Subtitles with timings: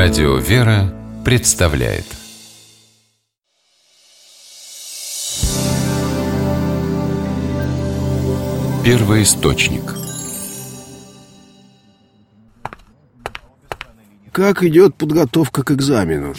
[0.00, 2.04] Радио «Вера» представляет
[8.84, 9.96] Первый источник
[14.30, 16.34] Как идет подготовка к экзамену?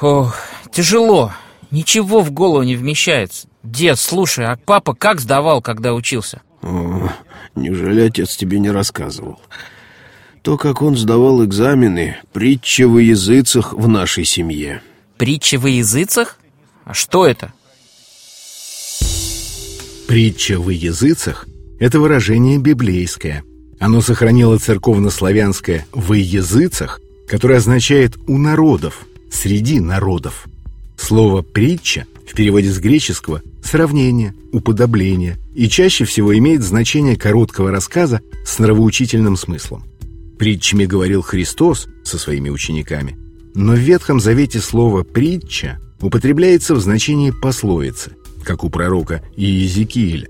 [0.00, 0.36] Ох,
[0.72, 1.30] тяжело.
[1.70, 3.46] Ничего в голову не вмещается.
[3.62, 6.42] Дед, слушай, а папа как сдавал, когда учился?
[6.62, 7.08] О,
[7.54, 9.38] неужели отец тебе не рассказывал?
[10.44, 14.82] То, как он сдавал экзамены, притча во языцах в нашей семье.
[15.16, 16.38] Притча во языцах?
[16.84, 17.54] А что это?
[20.06, 21.46] Притча во языцах–
[21.80, 23.42] это выражение библейское.
[23.80, 30.44] Оно сохранило церковно-славянское «во языцах», которое означает «у народов», «среди народов».
[30.98, 38.20] Слово «притча» в переводе с греческого «сравнение», «уподобление» и чаще всего имеет значение короткого рассказа
[38.44, 39.84] с нравоучительным смыслом.
[40.38, 43.16] Притчами говорил Христос со своими учениками,
[43.54, 50.28] но в Ветхом Завете слово «притча» употребляется в значении пословицы, как у пророка Иезекииля.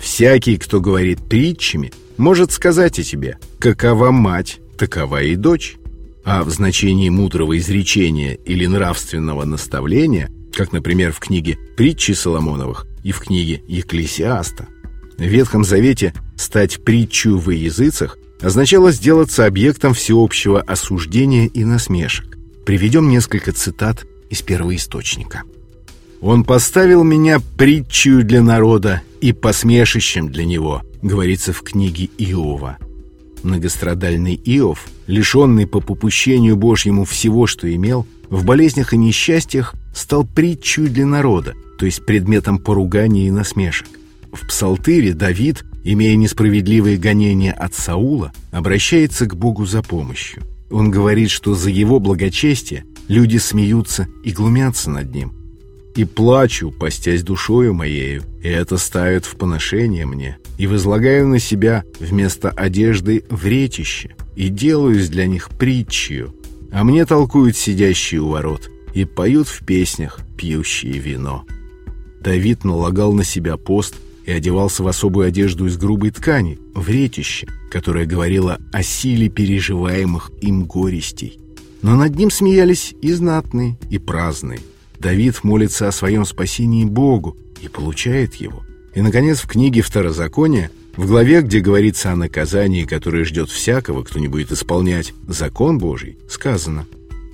[0.00, 5.76] «Всякий, кто говорит притчами, может сказать о тебе, какова мать, такова и дочь».
[6.24, 13.10] А в значении мудрого изречения или нравственного наставления, как, например, в книге «Притчи Соломоновых» и
[13.10, 14.68] в книге «Екклесиаста».
[15.18, 22.36] В Ветхом Завете стать притчу во языцах означало сделаться объектом всеобщего осуждения и насмешек.
[22.66, 25.42] Приведем несколько цитат из первоисточника.
[26.20, 32.78] «Он поставил меня притчью для народа и посмешищем для него», говорится в книге Иова.
[33.42, 40.88] Многострадальный Иов, лишенный по попущению Божьему всего, что имел, в болезнях и несчастьях стал притчью
[40.88, 43.88] для народа, то есть предметом поругания и насмешек.
[44.32, 50.42] В Псалтыре Давид, имея несправедливые гонения от Саула, обращается к Богу за помощью.
[50.70, 55.32] Он говорит, что за его благочестие люди смеются и глумятся над ним.
[55.94, 61.84] «И плачу, постясь душою моею, и это ставит в поношение мне, и возлагаю на себя
[62.00, 66.34] вместо одежды вретище, и делаюсь для них притчью,
[66.72, 71.44] а мне толкуют сидящие у ворот, и поют в песнях пьющие вино».
[72.22, 78.06] Давид налагал на себя пост и одевался в особую одежду из грубой ткани, вретище, которое
[78.06, 81.38] говорило о силе переживаемых им горестей.
[81.82, 84.60] Но над ним смеялись и знатные, и праздные.
[84.98, 88.62] Давид молится о своем спасении Богу и получает его.
[88.94, 94.18] И, наконец, в книге Второзакония, в главе, где говорится о наказании, которое ждет всякого, кто
[94.18, 96.86] не будет исполнять закон Божий, сказано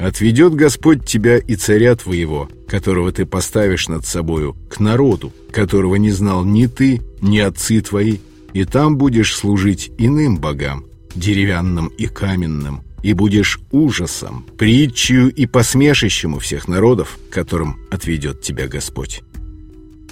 [0.00, 6.10] «Отведет Господь тебя и царя твоего, которого ты поставишь над собою, к народу, которого не
[6.10, 8.16] знал ни ты, ни отцы твои,
[8.54, 16.34] и там будешь служить иным богам, деревянным и каменным, и будешь ужасом, притчью и посмешищем
[16.34, 19.22] у всех народов, которым отведет тебя Господь.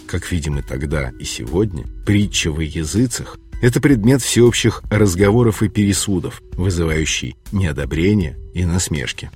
[0.07, 6.43] Как видим и тогда, и сегодня, притча в языцах– это предмет всеобщих разговоров и пересудов,
[6.53, 9.31] вызывающий неодобрение и насмешки.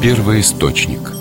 [0.00, 1.17] Первый источник